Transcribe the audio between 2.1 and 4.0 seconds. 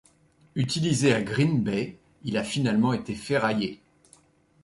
il a finalement été ferraillé.